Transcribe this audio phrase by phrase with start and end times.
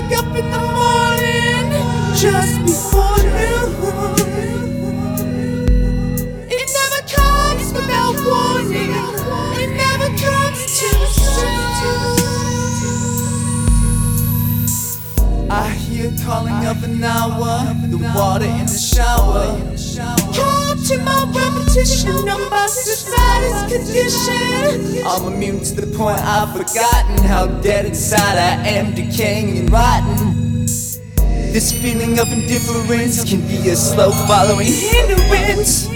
[0.00, 1.66] wake up in the morning
[2.14, 3.16] just before.
[6.58, 8.92] It never comes without warning.
[9.62, 11.66] It never comes too soon.
[15.50, 19.46] I hear calling of an hour, the water in the shower.
[20.34, 21.24] Counting my
[21.76, 25.06] repetition of my society's condition.
[25.06, 30.64] I'm immune to the point I've forgotten how dead inside I am, decaying and rotten.
[31.52, 35.88] This feeling of indifference can be a slow following hindrance.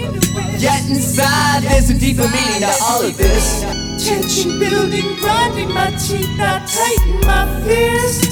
[0.61, 3.61] Yet inside there's a deeper meaning to all of this.
[4.05, 8.30] Tension building, grinding my teeth, I tighten my fist.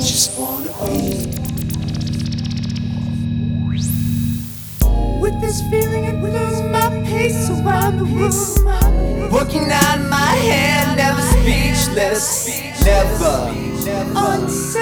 [0.00, 1.26] Just wanna be
[5.20, 9.30] with this feeling and lose my pace around the room.
[9.30, 12.48] Working on my hand, never speechless,
[12.82, 13.52] never
[14.16, 14.80] unsaid.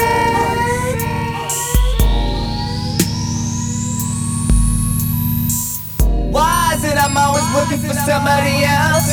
[6.30, 9.10] Why is it I'm always working for somebody else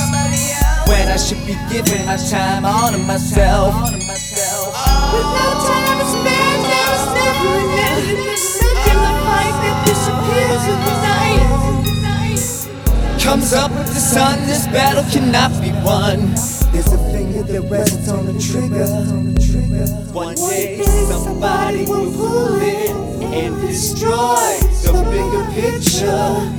[0.88, 3.73] when I should be giving my time all to myself?
[3.92, 4.06] With
[13.36, 16.19] Comes up with the sun, this battle cannot be won.
[16.72, 18.88] There's a finger that rests on the trigger.
[20.14, 22.91] One day somebody will pull it
[23.36, 26.55] and destroy the bigger picture.